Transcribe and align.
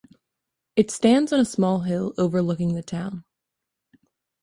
It 0.75 0.89
stands 0.89 1.31
on 1.31 1.39
a 1.39 1.45
small 1.45 1.81
hill, 1.81 2.15
overlooking 2.17 2.73
the 2.73 2.81
town. 2.81 3.23